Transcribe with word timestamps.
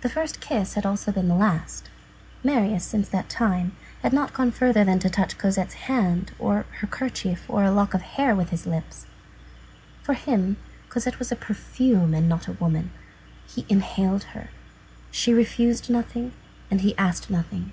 The 0.00 0.08
first 0.08 0.40
kiss 0.40 0.72
had 0.72 0.86
also 0.86 1.12
been 1.12 1.28
the 1.28 1.34
last. 1.34 1.90
Marius, 2.42 2.82
since 2.82 3.10
that 3.10 3.28
time, 3.28 3.76
had 4.00 4.10
not 4.10 4.32
gone 4.32 4.50
further 4.52 4.84
than 4.84 4.98
to 5.00 5.10
touch 5.10 5.36
Cosette's 5.36 5.74
hand, 5.84 6.32
or 6.38 6.64
her 6.78 6.86
kerchief, 6.86 7.44
or 7.46 7.62
a 7.62 7.70
lock 7.70 7.92
of 7.92 8.00
her 8.00 8.06
hair, 8.08 8.34
with 8.34 8.48
his 8.48 8.64
lips. 8.66 9.04
For 10.02 10.14
him, 10.14 10.56
Cosette 10.88 11.18
was 11.18 11.30
a 11.30 11.36
perfume 11.36 12.14
and 12.14 12.26
not 12.26 12.48
a 12.48 12.52
woman. 12.54 12.90
He 13.46 13.66
inhaled 13.68 14.24
her. 14.32 14.48
She 15.10 15.34
refused 15.34 15.90
nothing, 15.90 16.32
and 16.70 16.80
he 16.80 16.96
asked 16.96 17.28
nothing. 17.28 17.72